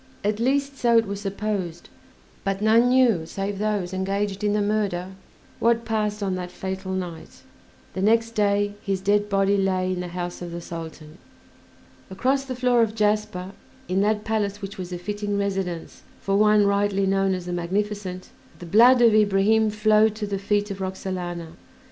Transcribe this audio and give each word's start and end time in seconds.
At 0.23 0.39
least 0.39 0.77
so 0.79 0.97
it 0.97 1.05
was 1.05 1.21
supposed, 1.21 1.87
but 2.43 2.59
none 2.59 2.89
knew 2.89 3.27
save 3.27 3.59
those 3.59 3.93
engaged 3.93 4.43
in 4.43 4.53
the 4.53 4.59
murder 4.63 5.09
what 5.59 5.85
passed 5.85 6.23
on 6.23 6.33
that 6.33 6.49
fatal 6.49 6.93
night; 6.93 7.43
the 7.93 8.01
next 8.01 8.31
day 8.31 8.73
his 8.81 8.99
dead 8.99 9.29
body 9.29 9.57
lay 9.57 9.93
in 9.93 9.99
the 9.99 10.07
house 10.07 10.41
of 10.41 10.51
the 10.51 10.59
Sultan. 10.59 11.19
Across 12.09 12.45
the 12.45 12.55
floor 12.55 12.81
of 12.81 12.95
jasper, 12.95 13.51
in 13.87 14.01
that 14.01 14.23
palace 14.23 14.59
which 14.59 14.75
was 14.79 14.91
a 14.91 14.97
fitting 14.97 15.37
residence 15.37 16.01
for 16.19 16.35
one 16.35 16.65
rightly 16.65 17.05
known 17.05 17.35
as 17.35 17.45
"The 17.45 17.53
Magnificent," 17.53 18.29
the 18.57 18.65
blood 18.65 19.03
of 19.03 19.13
Ibrahim 19.13 19.69
flowed 19.69 20.15
to 20.15 20.25
the 20.25 20.39
feet 20.39 20.71
of 20.71 20.81
Roxalana. 20.81 21.49